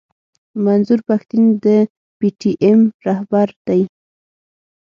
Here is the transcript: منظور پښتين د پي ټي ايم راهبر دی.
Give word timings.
منظور 0.65 0.99
پښتين 1.09 1.43
د 1.65 1.67
پي 2.17 2.29
ټي 2.39 2.51
ايم 2.63 2.81
راهبر 3.07 3.47
دی. 3.67 3.81